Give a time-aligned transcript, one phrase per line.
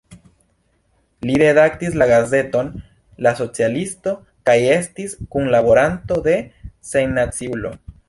[1.29, 2.73] Li redaktis la gazeton
[3.27, 4.17] "La Socialisto"
[4.51, 6.39] kaj estis kunlaboranto de
[6.95, 7.77] "Sennaciulo.